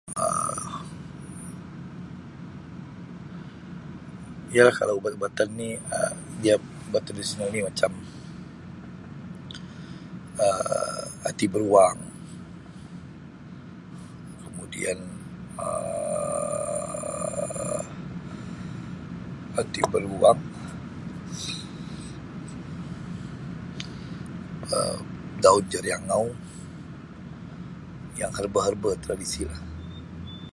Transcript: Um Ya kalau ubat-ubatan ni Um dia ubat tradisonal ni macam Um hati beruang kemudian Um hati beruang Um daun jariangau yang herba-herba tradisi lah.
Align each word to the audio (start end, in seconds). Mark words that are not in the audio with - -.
Um 0.23 0.63
Ya 4.57 4.65
kalau 4.79 4.93
ubat-ubatan 4.99 5.49
ni 5.59 5.69
Um 5.97 6.15
dia 6.43 6.55
ubat 6.87 7.01
tradisonal 7.07 7.49
ni 7.53 7.59
macam 7.69 7.91
Um 10.45 11.05
hati 11.25 11.45
beruang 11.53 11.97
kemudian 14.43 14.99
Um 15.65 17.85
hati 19.57 19.81
beruang 19.93 20.39
Um 24.75 24.99
daun 25.43 25.63
jariangau 25.73 26.25
yang 28.21 28.31
herba-herba 28.37 28.91
tradisi 29.05 29.41
lah. 29.49 29.61